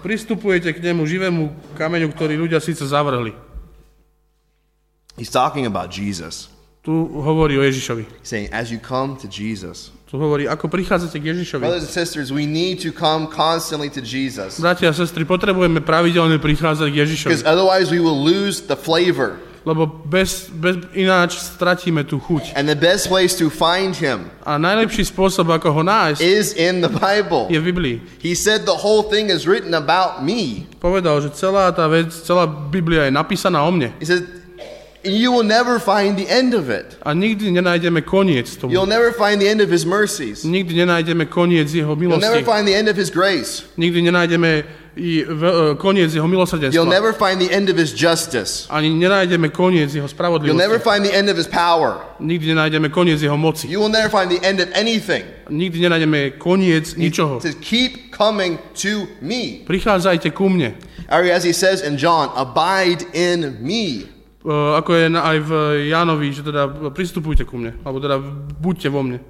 [0.00, 1.42] pristupujete k nemu živému
[1.76, 3.36] kameňu, ktorý ľudia síce zavrhli.
[5.20, 6.48] he's talking about Jesus.
[6.80, 8.08] Tu hovorí o Ježišovi.
[8.24, 9.92] He's saying, as you come to Jesus.
[10.10, 11.62] Tu hovorí, ako prichádzate k Ježišovi.
[11.62, 14.58] Brothers and sisters, we need to come constantly to Jesus.
[14.58, 17.30] Bratia a sestry, potrebujeme pravidelne prichádzať k Ježišovi.
[17.30, 19.38] Because otherwise we will lose the flavor.
[19.62, 22.58] Lebo bez, bez, ináč stratíme tú chuť.
[22.58, 26.82] And the best place to find him A najlepší spôsob, ako ho nájsť, is in
[26.82, 27.46] the Bible.
[27.46, 27.96] je v Biblii.
[28.18, 30.66] He said the whole thing is written about me.
[30.82, 33.94] Povedal, že celá tá vec, celá Biblia je napísaná o mne.
[34.02, 34.39] He said,
[35.04, 36.96] you will never find the end of it.
[37.02, 38.72] A nikdy nenájdeme koniec tomu.
[38.72, 40.44] You'll never find the end of his mercies.
[40.44, 43.64] Nikdy nenájdeme koniec jeho You'll never find the end of his grace.
[43.76, 44.64] Nikdy nenájdeme
[44.96, 45.24] i
[45.78, 46.28] koniec jeho
[46.72, 48.66] You'll never find the end of his justice.
[48.68, 50.08] Ani nenájdeme koniec jeho
[50.44, 52.04] You'll never find the end of his power.
[52.20, 53.68] Nikdy nenájdeme koniec jeho moci.
[53.68, 55.24] You will never find the end of anything.
[55.48, 57.40] Nikdy nenájdeme koniec ničoho.
[57.40, 59.64] To keep coming to me.
[59.64, 60.74] Prichádzajte ku mne.
[61.08, 64.19] Or as he says in John, abide in me.
[64.40, 65.50] Uh, ako je aj v
[65.92, 68.16] Jánovi, že teda pristupujte ku mne, alebo teda
[68.56, 69.20] buďte vo mne.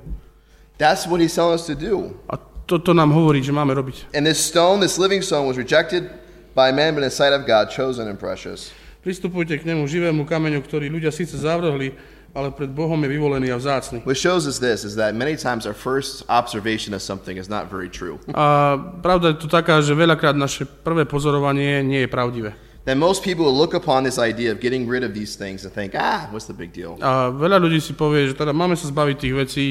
[0.79, 2.15] That's what he's telling us to do.
[2.31, 4.15] A toto nám hovorí, že máme robiť.
[4.15, 6.07] And this stone, this living stone, was rejected
[6.55, 8.71] by man, but in the sight of God, chosen and precious.
[9.03, 11.91] Pristupujte k nemu živému kameňu, ktorý ľudia síce zavrhli,
[12.31, 14.07] ale pred Bohom je vyvolený a vzácny.
[14.07, 17.67] What shows us this is that many times our first observation of something is not
[17.67, 18.23] very true.
[18.31, 22.55] A pravda je tu taká, že veľakrát naše prvé pozorovanie nie je pravdivé.
[22.89, 25.73] That most people will look upon this idea of getting rid of these things and
[25.73, 26.97] think, ah, what's the big deal?
[27.05, 29.67] A veľa ľudí si povie, že teda máme sa zbaviť tých vecí,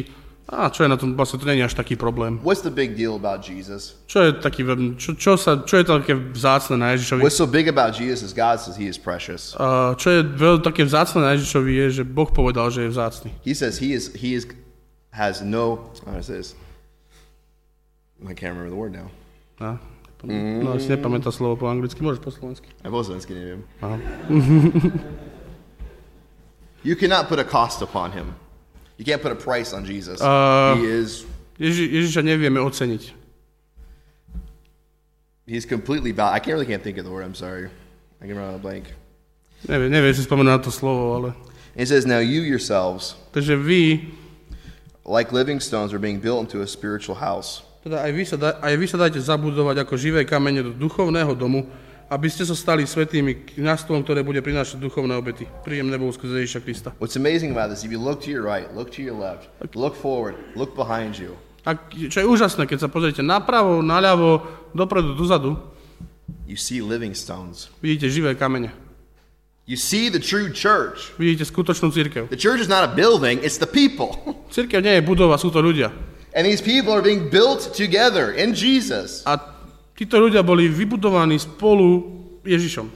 [0.49, 2.41] a čo je na tom, vlastne to nie je až taký problém.
[2.41, 3.93] What's the big deal about Jesus?
[4.09, 4.65] Čo je, taký,
[4.97, 7.21] čo, čo, sa, čo je také vzácne na Ježišovi?
[7.21, 9.53] What's so big about Jesus is God says he is precious.
[9.61, 13.29] A čo je veľmi také vzácne na Ježišovi je, že Boh povedal, že je vzácny.
[13.45, 14.49] He says he is he is
[15.13, 16.57] has no how is this?
[18.25, 19.13] I can't remember the word now.
[20.23, 20.35] A?
[20.63, 22.67] No, si nepamätá slovo po anglicky, môžeš po slovensky.
[22.83, 23.59] I was asking him.
[23.79, 23.95] Aha.
[26.83, 28.35] You cannot put a cost upon him.
[28.97, 30.21] You can't put a price on Jesus.
[30.21, 31.25] Uh, he is
[31.59, 33.11] Ježi, Ježiša nevieme oceniť.
[35.45, 36.15] he's completely.
[36.15, 37.25] I can't really can't think of the word.
[37.25, 37.69] I'm sorry.
[38.21, 38.95] I can run a blank.
[39.67, 41.29] Neviem, neviem si spomenúť na to slovo, ale...
[41.75, 44.07] It says, "Now you yourselves, Takže vy,
[45.03, 48.49] like living stones, are being built into a spiritual house." Teda aj vy, sa da,
[48.59, 51.63] aj vy sa dajte zabudovať ako živé kamene do duchovného domu,
[52.09, 55.45] aby ste sa stali svetými kniastvom, ktoré bude prinášať duchovné obety.
[55.61, 56.89] Príjemné bol skrze Ježiša Krista.
[56.97, 59.93] What's amazing about this, if you look to your right, look to your left, look
[59.93, 61.37] forward, look behind you,
[61.67, 61.75] A
[62.09, 65.59] čo je úžasné, keď sa pozriete napravo, naľavo, dopredu, dozadu,
[66.49, 67.69] you see living stones.
[67.83, 68.73] vidíte živé kamene.
[69.69, 71.13] You see the true church.
[71.21, 72.25] Vidíte skutočnú církev.
[72.33, 74.17] The church is not a building, it's the people.
[74.55, 75.93] Církev nie je budova, sú to ľudia.
[76.31, 79.25] And these people are being built together in Jesus.
[79.25, 79.39] A
[79.97, 82.05] títo ľudia boli vybudovaní spolu
[82.45, 82.87] Ježišom,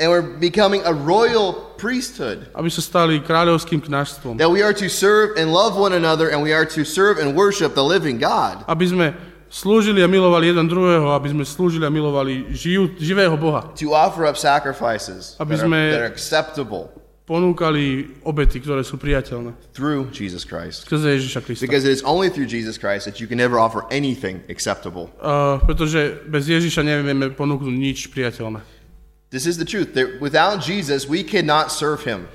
[0.00, 2.50] And we're becoming a royal priesthood.
[2.58, 4.34] aby sa stali kráľovským knážstvom.
[4.34, 7.38] That we are to serve and love one another, and we are to serve and
[7.38, 8.66] worship the living God.
[8.66, 9.06] Aby sme
[9.46, 13.68] slúžili a milovali jeden druhého, aby sme slúžili a milovali žijú, živého Boha.
[13.78, 16.88] To offer up sacrifices Aby sme- that are acceptable
[17.22, 19.54] Ponúkali obety, ktoré sú priateľné.
[19.70, 20.90] through Jesus Christ.
[20.90, 21.62] Skrze Ježiša Krista.
[21.62, 25.06] Because it is only through Jesus Christ that you can ever offer anything acceptable.
[25.22, 28.58] Uh, pretože bez Ježiša nevieme ponúknuť nič priateľné.
[29.30, 29.94] This is the truth.
[29.94, 32.26] That without Jesus, we cannot serve him.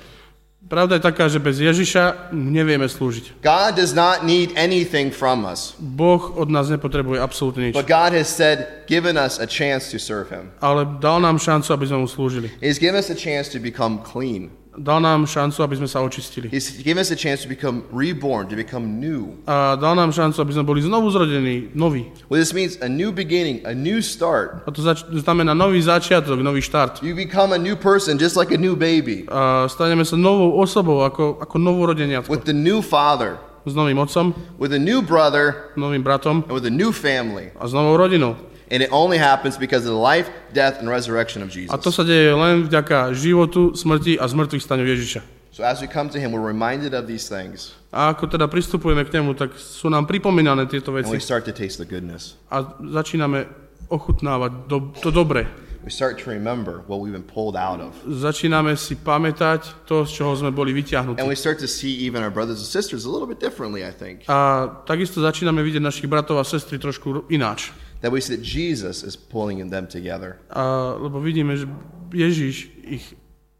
[0.68, 3.40] Pravda je taká, že bez Ježiša nevieme slúžiť.
[3.40, 5.72] God does not need anything from us.
[5.78, 7.74] Boh od nás nepotrebuje absolútne nič.
[7.78, 10.50] But God has said, given us a chance to serve him.
[10.58, 12.50] Ale dal nám šancu, aby sme mu slúžili.
[12.58, 14.50] He's given us a chance to become clean.
[14.78, 16.46] Dal nám šancu, aby sme sa očistili.
[16.48, 19.34] He's given us a chance to become reborn, to become new.
[19.44, 22.06] A dal nám šancu, aby sme boli znovu zrodení, noví.
[22.30, 24.62] Well, this means a new beginning, a new start.
[24.64, 27.02] A to zač- znamená nový začiatok, nový štart.
[27.02, 31.02] You become a new person, just like a new baby, A staneme sa novou osobou,
[31.02, 32.30] ako, ako novorodeniatko.
[32.30, 36.64] with the new father, S novým otcom, with a new brother, novým bratom and with
[36.64, 37.50] a new family.
[37.58, 38.38] a s novou rodinou.
[38.68, 41.72] And it only happens because of the life, death, and resurrection of Jesus.
[41.72, 45.24] A to sa deje len vďaka životu, smrti a zmrtvých staniu Ježiša.
[45.58, 49.02] So as we come to him, we're reminded of these things, A ako teda pristupujeme
[49.08, 51.24] k nemu, tak sú nám pripomínané tieto and we veci.
[51.24, 52.36] start to taste the goodness.
[52.52, 53.48] A začíname
[53.88, 55.48] ochutnávať do, to dobre.
[55.82, 57.96] We start to remember what we've been pulled out of.
[58.04, 61.16] Začíname si pamätať to, z čoho sme boli vyťahnutí.
[61.16, 63.90] And we start to see even our brothers and sisters a little bit differently, I
[63.90, 64.28] think.
[64.28, 67.72] A takisto začíname vidieť našich bratov a sestry trošku ináč.
[68.00, 70.38] That we see that Jesus is pulling them together.
[70.50, 71.66] A, lebo vidíme, že
[72.10, 72.54] Ježiš
[72.86, 73.04] ich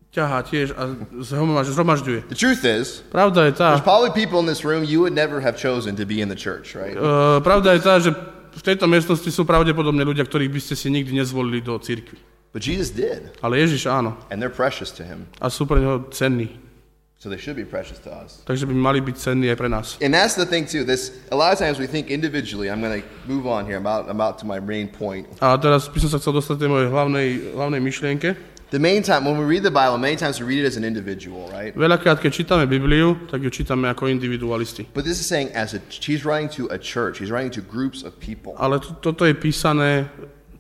[0.09, 0.83] ťahá tiež a
[1.20, 2.33] zhromaž- zhromažďuje.
[2.33, 5.38] The truth is, Pravda je tá, there's probably people in this room you would never
[5.44, 6.96] have chosen to be in the church, right?
[6.96, 8.11] uh, pravda je tá, že
[8.48, 12.16] v tejto miestnosti sú pravdepodobne ľudia, ktorých by ste si nikdy nezvolili do cirkvi.
[12.48, 14.16] But Jesus did, Ale Ježiš áno.
[14.33, 15.29] and they're precious to him.
[15.38, 16.57] A sú pre neho cenní.
[17.18, 18.46] So they should be precious to us.
[18.46, 19.98] Takže by mali byť cenní aj pre nás.
[19.98, 20.87] And that's the thing too.
[20.87, 22.70] This a lot of times we think individually.
[22.70, 23.74] I'm going to move on here.
[23.74, 25.26] I'm out, I'm out to my main point.
[25.42, 27.28] A teraz by som sa chcel dostať tej mojej hlavnej,
[27.59, 28.38] hlavnej myšlienke.
[28.70, 30.87] The main time when we read the Bible, many times we read it as an
[30.87, 31.74] individual, right?
[31.74, 34.87] Veľakrát, keď čítame Bibliu, tak ju čítame ako individualisti.
[34.94, 37.18] But this is saying as a he's writing to a church.
[37.18, 38.54] He's writing to groups of people.
[38.62, 40.07] Ale to, toto je písané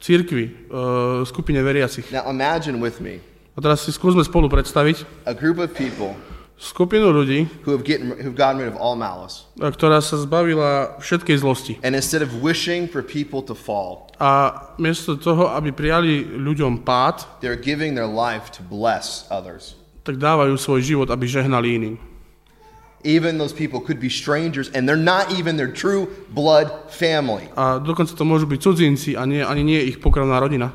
[0.02, 2.10] církvi, uh, skupine veriacich.
[2.10, 3.22] Now imagine with me
[3.58, 6.14] A teraz si skúsme spolu predstaviť a group of people
[6.58, 9.46] skupinu ľudí, who have getting who've gotten rid of all malice.
[9.56, 11.72] ktorá sa zbavila všetkej zlosti.
[11.86, 14.50] And instead of wishing for people to fall, A
[14.82, 19.78] miesto toho, aby prijali ľuďom pád, they're giving their life to bless others.
[20.02, 21.96] tak dávajú svoj život, aby žehnali iným.
[23.06, 27.46] Even those people could be strangers and they're not even their true blood family.
[27.54, 30.74] A dokonca to môžu byť cudzinci a nie, ani nie ich pokrvná rodina.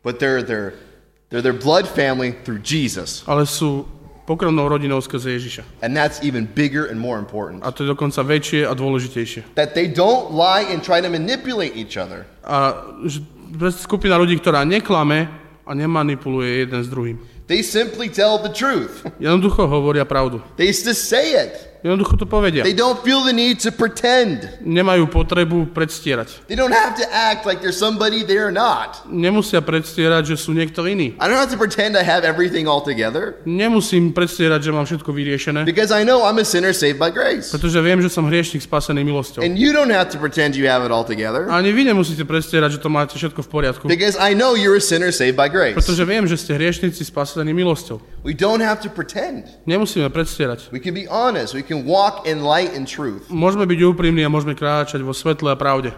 [0.00, 0.72] But they're their
[1.28, 3.20] they're their blood family through Jesus.
[3.28, 3.84] Ale sú
[4.24, 5.62] pokrvnou rodinou skrze Ježiša.
[5.84, 7.60] And that's even bigger and more important.
[7.64, 9.56] A to je dokonca väčšie a dôležitejšie.
[9.56, 12.24] That they don't lie and try to manipulate each other.
[12.44, 13.20] A že
[13.76, 15.28] skupina ľudí, ktorá neklame
[15.64, 17.16] a nemanipuluje jeden s druhým.
[17.46, 19.04] They simply tell the truth.
[19.20, 20.40] Jednoducho hovoria pravdu.
[20.56, 21.73] They just say it.
[21.84, 22.64] Jednoducho to povedia.
[22.64, 24.48] They don't feel the need to pretend.
[24.64, 26.48] Nemajú potrebu predstierať.
[26.48, 29.04] They don't have to act like there's somebody they're not.
[29.04, 31.12] Nemusia predstierať, že sú niekto iný.
[31.20, 35.12] I don't have to pretend I have everything all together Nemusím predstierať, že mám všetko
[35.12, 37.52] vyriešené, because I know I'm a sinner saved by grace.
[37.52, 39.44] pretože viem, že som hriešnik spasený milosťou.
[39.44, 42.76] And you don't have to pretend you have it all together Ani vy nemusíte predstierať,
[42.76, 45.76] že to máte všetko v poriadku, because I know you're a sinner saved by grace.
[45.76, 48.00] pretože viem, že ste hriešnici spasení milosťou.
[48.24, 49.52] We don't have to pretend.
[49.68, 50.72] Nemusíme predstierať.
[50.72, 51.52] We can be honest.
[51.52, 53.26] We can walk in light and truth.
[53.26, 55.90] Môžeme byť úprimní a môžeme kráčať vo svetle a pravde.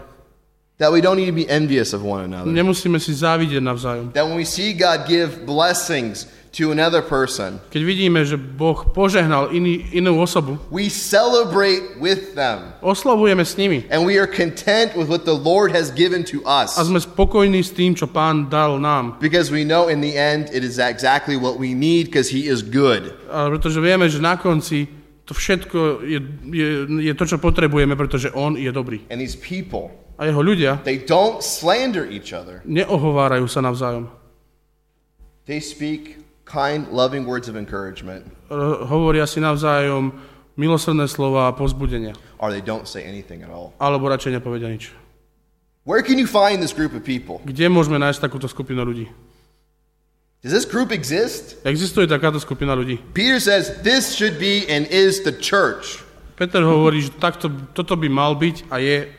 [0.77, 2.45] That we don't need to be envious of one another.
[2.49, 4.13] Nemusíme si závidieť navzájom.
[4.13, 9.49] That when we see God give blessings to another person, Keď vidíme, že Boh požehnal
[9.57, 12.77] iný, inú osobu, we celebrate with them.
[12.85, 16.77] oslavujeme s nimi And we are content with what the Lord has given to us.
[16.77, 19.17] a sme spokojní s tým, čo Pán dal nám.
[19.17, 22.61] Because we know in the end it is exactly what we need because He is
[22.61, 23.17] good.
[23.33, 24.85] A pretože vieme, že na konci
[25.27, 26.19] to všetko je,
[26.55, 26.67] je,
[27.03, 29.03] je to, čo potrebujeme, pretože On je dobrý.
[29.11, 32.63] And these people, A jeho ľudia they don't slander each other.
[32.63, 34.07] neohovárajú sa navzájom.
[35.45, 38.23] They speak kind, loving words of encouragement,
[38.87, 40.15] hovoria si navzájom
[40.55, 42.15] milosrdné slova a pozbudenia.
[42.39, 43.75] or they don't say anything at all.
[43.77, 44.91] Alebo radšej nepovedia nič.
[45.87, 47.39] Where can you find this group of people?
[47.47, 49.07] Kde môžeme nájsť takúto skupinu ľudí?
[50.45, 51.57] Does this group exist?
[51.65, 53.01] Existuje takáto skupina ľudí.
[53.17, 56.05] Peter says this should be and is the church.
[56.37, 59.09] Peter hovorí, že takto, toto by mal byť a je,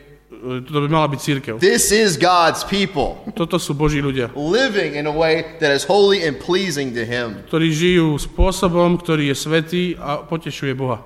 [0.63, 1.53] toto by mala byť církev.
[1.59, 6.23] This is God's people Toto sú Boží ľudia, living in a way that is holy
[6.23, 7.43] and pleasing to Him.
[7.51, 11.03] ktorí žijú spôsobom, ktorý je svetý a potešuje Boha.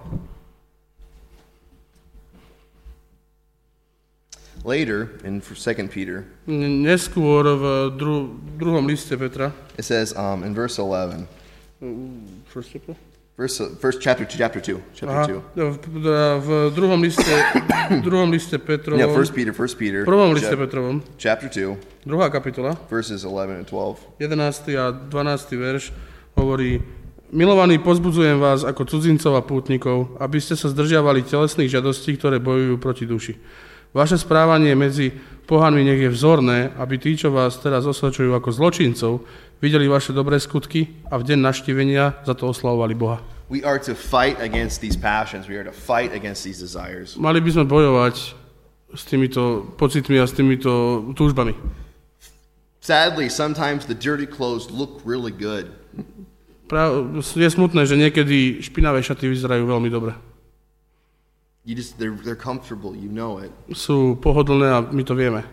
[4.63, 10.79] Later in 2 Peter, Neskôr v dru- druhom liste Petra, it says um, in verse
[10.79, 11.27] 11,
[12.47, 12.95] First chapter?
[13.35, 15.67] verse, first chapter, chapter 2, chapter Aha, 2.
[15.67, 15.75] v,
[16.39, 17.27] v- druhom liste,
[18.07, 22.31] druhom liste Petrovom, Yeah, First Peter, First Peter, prvom liste chap- Petrovom, chapter 2, druhá
[22.31, 24.15] kapitola, verses 11 and 12.
[24.23, 24.79] 11.
[24.79, 25.59] a 12.
[25.59, 25.91] verš
[26.39, 26.79] hovorí
[27.33, 32.77] Milovaní, pozbudzujem vás ako cudzincov a pútnikov, aby ste sa zdržiavali telesných žiadostí, ktoré bojujú
[32.77, 33.33] proti duši.
[33.93, 35.13] Vaše správanie medzi
[35.45, 39.21] pohanmi nech je vzorné, aby tí, čo vás teraz osvedčujú ako zločincov,
[39.61, 43.21] videli vaše dobré skutky a v deň naštívenia za to oslavovali Boha.
[43.53, 45.45] We are to fight against these passions.
[45.45, 47.13] We are to fight against these desires.
[47.21, 48.15] Mali by sme bojovať
[48.97, 51.53] s týmito pocitmi a s týmito túžbami.
[52.81, 55.69] Sadly, sometimes the dirty clothes look really good.
[56.65, 60.17] Pra- je smutné, že niekedy špinavé šaty vyzerajú veľmi dobre.
[61.63, 63.47] You just they're they're comfortable, you know it.
[63.71, 65.47] Sú pohodlné a my to vieme.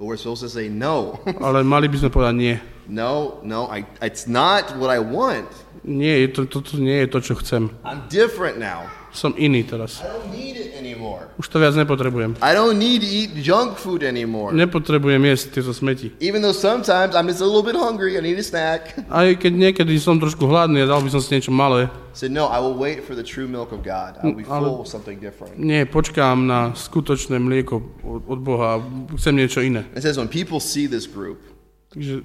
[0.00, 1.20] But we're supposed to say no.
[1.44, 2.56] Ale mali by sme povedať nie.
[2.90, 5.46] No, no, I it's not what I want.
[5.84, 7.70] Nie, to, to, to nie je to, čo chcem.
[7.86, 8.90] I'm different now.
[9.10, 9.98] Som iný teraz.
[10.02, 11.26] I don't need it anymore.
[11.34, 12.38] Už to viac nepotrebujem.
[12.38, 14.54] I don't need to eat junk food anymore.
[14.54, 16.14] Nepotrebujem jesť tieto smeti.
[16.22, 18.94] Even though sometimes I'm just a little bit hungry, I need a snack.
[19.10, 21.90] Aj keď niekedy som trošku hladný dal by som si niečo malé.
[22.14, 24.18] Said, no, I will wait for the true milk of God.
[24.22, 25.58] I will be Ale- full of something different.
[25.58, 28.78] Nie, počkám na skutočné mlieko od, Boha
[29.18, 29.90] chcem niečo iné.
[29.98, 31.42] It says, when people see this group
[31.90, 32.22] Takže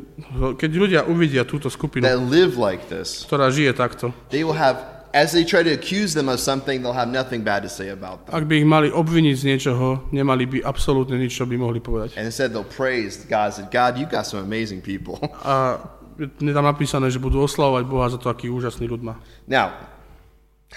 [0.62, 4.78] keď ľudia uvidia túto skupinu, that live like this, ktorá žije takto, they will have,
[5.10, 8.30] as they try to accuse them of something, they'll have nothing bad to say about
[8.30, 8.38] them.
[8.38, 12.14] ak by ich mali obviniť z niečoho, nemali by absolútne nič, čo by mohli povedať.
[12.14, 13.58] And instead, they'll praise God.
[13.58, 15.18] Said, God, you got some amazing people.
[15.42, 15.82] A
[16.22, 19.18] je tam napísané, že budú oslavovať Boha za to, aký úžasný ľud má.
[19.50, 19.74] now,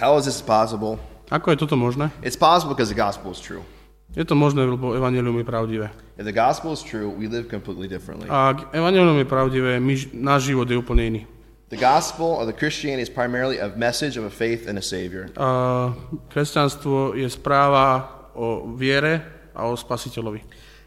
[0.00, 0.96] how is this possible?
[1.28, 2.08] Ako je toto možné?
[2.24, 3.60] It's possible because the gospel is true.
[4.16, 5.86] Je to možné, lebo evanelium je pravdivé.
[6.16, 8.26] If the gospel is true, we live completely differently.
[8.28, 11.22] Ak evanelium je pravdivé, my, náš život je úplne iný.
[11.68, 15.28] The gospel or the Christianity is primarily a message of a faith in a Savior.
[15.36, 15.92] A
[16.32, 19.20] kresťanstvo je správa o viere
[19.52, 20.40] a o spasiteľovi.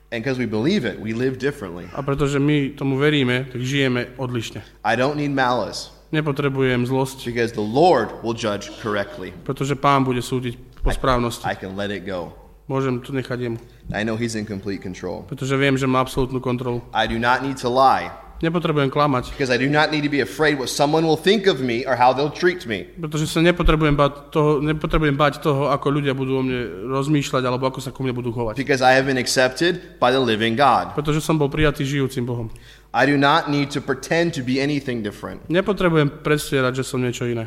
[0.10, 1.86] And because we believe it, we live differently.
[1.94, 4.66] A pretože my tomu veríme, tak žijeme odlišne.
[4.82, 9.32] I don't need malice Nepotrebujem zlosť, because the Lord will judge correctly.
[9.48, 11.48] pretože pán bude súdiť po správnosti.
[11.48, 12.36] I can let it go.
[12.70, 13.58] Môžem to nechať jemu,
[13.92, 15.26] I know He's in complete control.
[15.26, 16.82] pretože viem, že má absolútnu kontrolu.
[16.94, 20.26] I do not need to lie Nepotrebujem klamať, because I do not need to be
[20.26, 22.90] afraid what someone will think of me or how they'll treat me.
[22.98, 27.70] pretože sa nepotrebujem bať toho, nepotrebujem bať toho, ako ľudia budú o mne rozmýšľať alebo
[27.70, 28.58] ako sa ku mne budú chovať.
[28.58, 30.98] Because I have been accepted by the living God.
[30.98, 32.50] Pretože som bol prijatý žijúcim Bohom.
[32.98, 37.30] I do not need to pretend to be anything different Nepotrebujem predstierať, že som niečo
[37.30, 37.46] iné.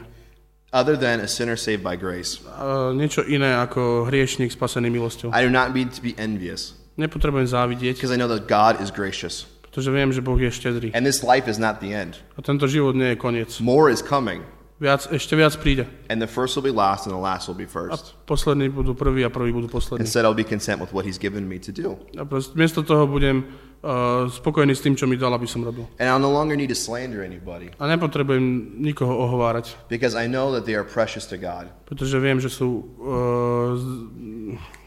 [0.74, 2.42] Other than a sinner saved by grace.
[2.58, 5.30] A niečo iné ako hriešnik spasený milosťou.
[5.30, 8.90] I do not need to be envious Nepotrebujem závidieť, because I know that God is
[8.90, 9.46] gracious.
[9.74, 10.94] pretože viem, že Boh je štedrý.
[10.94, 12.22] And this life is not the end.
[12.38, 13.58] A tento život nie je koniec.
[13.58, 14.46] More is coming.
[14.74, 15.86] Viac, ešte viac príde.
[16.10, 18.18] And the first will be last and the last will be A first.
[18.26, 20.02] poslední budú prví a prví budú poslední.
[20.02, 21.94] Instead, I'll be content with what He's given me to do.
[22.18, 23.46] A proste, miesto toho budem
[23.86, 25.86] uh, spokojný s tým, čo mi dal, aby som robil.
[26.02, 28.42] And I'll no longer need to slander anybody A nepotrebujem
[28.82, 32.82] nikoho ohovárať, because I know that they are precious to God, pretože viem, že sú
[32.98, 33.78] uh,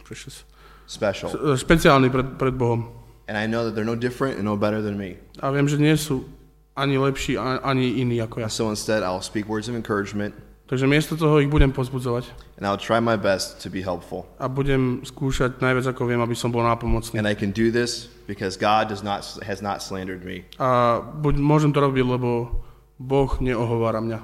[0.04, 0.44] precious,
[0.84, 1.32] special.
[1.32, 2.92] uh, špeciálni pred, pred Bohom.
[3.32, 5.16] And I know that they're no different and no better than me.
[5.40, 6.28] A viem, že nie sú
[6.78, 8.50] ani lepší, ani iní ako ja.
[8.50, 10.38] So instead, I'll speak words of encouragement
[10.68, 12.28] Takže miesto toho ich budem pozbudzovať
[12.60, 14.28] and I'll try my best to be helpful.
[14.36, 17.16] a budem skúšať najviac ako viem, aby som bol nápomocný.
[17.18, 20.44] And I can do this because God does not has not slandered me.
[20.60, 22.52] A buď, môžem to robiť, lebo
[23.00, 24.20] Boh neohovára mňa,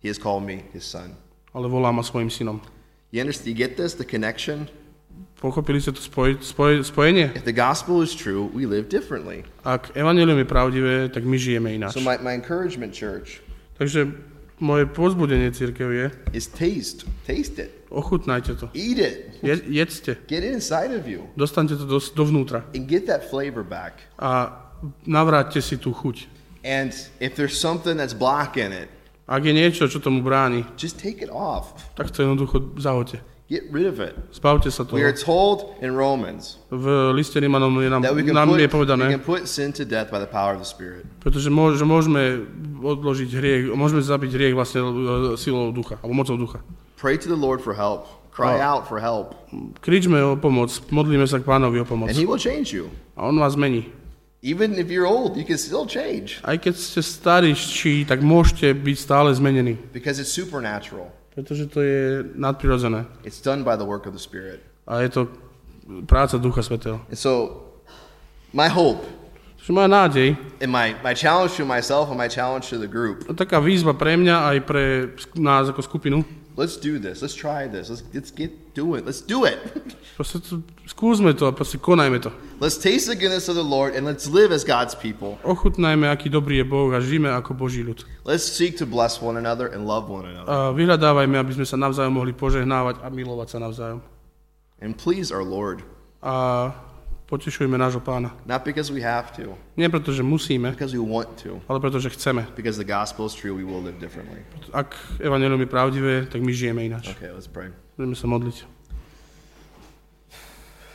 [0.00, 1.12] He has called me His son.
[1.52, 2.64] ale volá ma svojim synom.
[3.12, 3.52] You understand?
[3.52, 3.92] You get this?
[3.92, 4.72] The connection.
[5.38, 7.30] Pochopili ste to spoj, spoj, spojenie?
[7.30, 9.46] If the gospel is true, we live differently.
[9.62, 11.94] Ak evanelium je pravdivé, tak my žijeme ináč.
[11.94, 13.38] So my, my encouragement, church,
[13.78, 14.10] Takže
[14.58, 17.06] moje pozbudenie církev je, is taste.
[17.22, 17.70] Taste it.
[17.86, 18.66] ochutnajte to.
[18.74, 19.18] Eat it.
[19.42, 20.18] Je, jedzte.
[20.26, 22.66] Get it inside of you Dostaňte to do, dovnútra.
[22.74, 24.02] and get that flavor back.
[24.18, 24.50] A
[25.06, 26.26] navráťte si tú chuť.
[26.66, 26.90] And
[27.22, 28.90] if there's something that's blocking it,
[29.30, 31.70] Ak je niečo, čo tomu bráni, just take it off.
[31.94, 33.22] tak to jednoducho zahoďte.
[33.48, 34.12] Get rid of it.
[34.28, 35.24] Zbavte sa We are toho.
[35.24, 38.72] told in Romans V liste Rimanom je nám, that we can, nám put, je we
[38.76, 41.08] povedané, can put sin to death by the power of the Spirit.
[41.24, 42.44] pretože môž, že môžeme
[42.84, 46.60] odložiť hriech, môžeme zabiť hriech vlastne e, silou ducha, alebo mocou ducha.
[47.00, 48.04] Pray to the Lord for help.
[48.36, 49.34] Cry out for help.
[49.82, 52.12] Kričme o pomoc, modlíme sa k pánovi o pomoc.
[52.12, 52.92] And He will change you.
[53.18, 53.88] A on vás zmení.
[54.44, 58.96] Even if you're old, you can still change Aj keď ste starší, tak môžete byť
[59.00, 59.74] stále zmenení.
[59.90, 61.10] because it's supernatural.
[61.38, 63.06] Pretože to je nadprirodzené.
[63.22, 64.58] It's done by the work of the Spirit.
[64.90, 65.30] A je to
[66.10, 66.98] práca Ducha Svetého.
[67.06, 67.62] And so,
[68.50, 69.06] my hope
[69.58, 70.28] Čiže moja nádej,
[70.64, 73.92] and my, my challenge to myself and my challenge to the group a taká výzva
[73.92, 76.24] pre mňa aj pre nás ako skupinu,
[76.56, 77.20] let's do this.
[77.20, 77.92] Let's try this.
[77.92, 79.02] Let's, let's get do it.
[79.02, 79.58] Let's do it.
[80.18, 82.30] proste to, skúsme to a proste konajme to.
[82.62, 85.38] let's taste the goodness of the Lord and let's live as God's people.
[85.42, 88.06] Ochutnajme, aký dobrý je Boh a žijeme ako Boží ľud.
[88.22, 90.46] Let's seek to bless one another and love one another.
[90.46, 93.98] A vyhľadávajme, aby sme sa navzájom mohli požehnávať a milovať sa navzájom.
[94.78, 95.82] And please our Lord,
[96.22, 96.70] A
[97.30, 98.34] potešujme nášho pána.
[98.42, 101.62] not because we have to, Nie preto, že musíme, because we want to.
[101.70, 102.42] ale preto, že chceme.
[102.58, 104.42] Because the gospel is true, we will live differently.
[104.74, 107.14] Ak evanelium je pravdivé, tak my žijeme ináč.
[107.14, 107.70] Okay, let's pray.
[107.98, 108.62] Budeme sa modliť.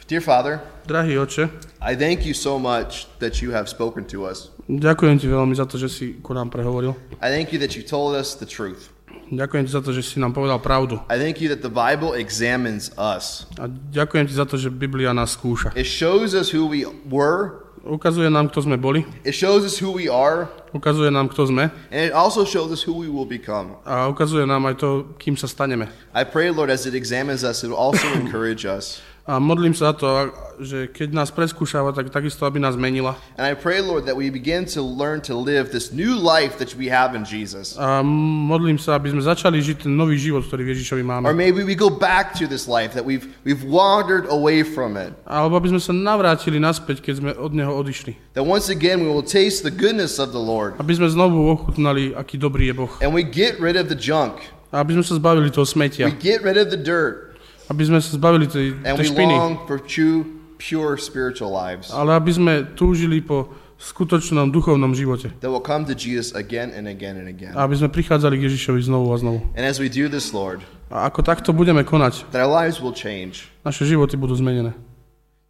[0.08, 1.52] Dear Father, Drahý oče,
[1.84, 4.56] I thank you so much that you have spoken to us.
[4.72, 6.96] ďakujem ti veľmi za to, že si ku nám prehovoril.
[7.20, 8.88] I thank you that you told us the truth.
[9.28, 11.04] Ďakujem ti za to, že si nám povedal pravdu.
[11.12, 13.52] I thank you that the Bible examines us.
[13.60, 15.76] A ďakujem ti za to, že Biblia nás skúša.
[15.76, 19.92] It shows us who we were Ukazuje nám, kto sme boli, It shows us who
[19.92, 23.76] we are, ukazuje nám, kto sme and it also shows us who we will become.
[23.84, 25.92] a ukazuje nám aj to, kým sa staneme.
[26.16, 29.04] I pray, Lord, as it examines us, it will also encourage us.
[29.24, 33.16] A modlím sa to, že keď nás preskúšava, tak takisto, aby nás menila.
[33.40, 36.76] And I pray, Lord, that we begin to learn to live this new life that
[36.76, 37.80] we have in Jesus.
[37.80, 41.32] A modlím sa, aby sme začali žiť ten nový život, ktorý v Ježišovi Or máme.
[41.40, 45.16] maybe we go back to this life that we've, we've wandered away from it.
[45.24, 48.36] Alebo aby sme sa navrátili naspäť, keď sme od Neho odišli.
[48.36, 50.76] That once again we will taste the goodness of the Lord.
[50.84, 52.92] Aby sme znovu ochutnali, aký dobrý je Boh.
[53.00, 54.36] And we get rid of the junk.
[54.76, 56.12] Aby sme sa zbavili toho We smetia.
[56.20, 57.32] get rid of the dirt.
[57.74, 59.34] Aby sme sa zbavili tej, And tej we špiny.
[59.34, 60.30] long for true,
[60.62, 63.50] pure spiritual lives Ale aby sme túžili po
[63.82, 65.34] skutočnom duchovnom živote.
[65.42, 67.52] that will come to Jesus again and again and again.
[67.58, 69.40] A aby sme prichádzali k Ježišovi znovu a znovu.
[69.58, 70.62] And as we do this, Lord,
[70.94, 73.50] A ako takto budeme konať, that our lives will change.
[73.66, 74.72] naše životy budú zmenené.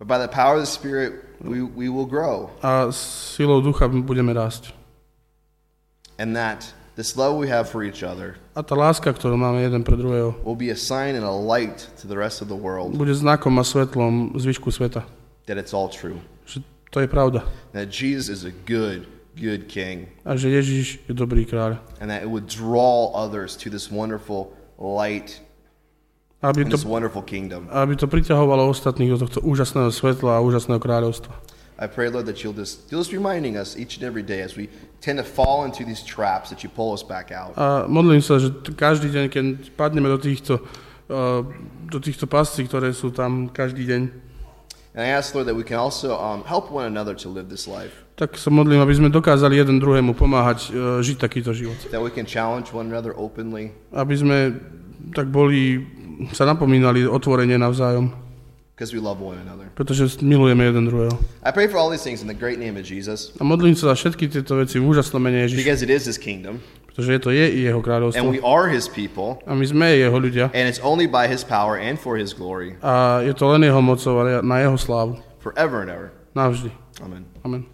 [0.02, 1.14] But by the power of the Spirit,
[1.44, 2.50] we, we will grow.
[2.66, 4.74] A silou ducha budeme rásť.
[6.18, 9.82] And that this love we have for each other A tá láska, ktorú máme jeden
[9.82, 12.94] pre druhého, will be a sign and a light to the rest of the world
[12.94, 15.10] bude znakom a svetlom zvyšku sveta.
[15.50, 16.22] that it's all true.
[16.46, 16.62] Že
[16.94, 17.42] to je pravda.
[17.74, 20.08] That Jesus is a good, good King.
[20.22, 21.82] A že Ježiš je dobrý kráľ.
[21.98, 25.42] And that it would draw others to this wonderful light
[26.44, 27.72] Aby and to, this wonderful kingdom.
[27.72, 31.32] aby to priťahovalo ostatných do tohto úžasného svetla a úžasného kráľovstva.
[31.84, 34.56] I pray, Lord, that you'll just, you'll just reminding us each and every day as
[34.56, 34.72] we
[35.04, 37.52] tend to fall into these traps that you pull us back out.
[37.60, 40.64] A modlím sa, že každý deň, keď padneme do týchto,
[41.12, 41.44] uh,
[41.92, 44.02] do týchto pascí, ktoré sú tam každý deň,
[44.94, 47.66] And I ask, Lord, that we can also um, help one another to live this
[47.66, 48.06] life.
[48.14, 51.74] tak sa modlím, aby sme dokázali jeden druhému pomáhať uh, žiť takýto život.
[51.90, 53.74] That we can challenge one another openly.
[53.90, 54.38] Aby sme
[55.18, 55.82] tak boli,
[56.32, 58.14] sa napomínali otvorenie navzájom,
[58.76, 59.70] because we love one another.
[59.74, 61.14] pretože milujeme jeden druhého.
[61.46, 63.94] I pray for all these things in the great name of Jesus A modlím sa
[63.94, 66.60] za všetky tieto veci v úžasnom mene Ježiša, because it is his kingdom
[66.94, 68.30] pretože to je jeho and kráľovstvo.
[68.30, 70.54] we are his people A my sme jeho ľudia.
[70.54, 73.82] and it's only by his power and for his glory A je to len jeho
[73.82, 75.18] mocou, ale na jeho slávu.
[75.42, 76.14] forever and ever.
[76.34, 76.70] Navždy.
[77.02, 77.26] Amen.
[77.46, 77.73] Amen.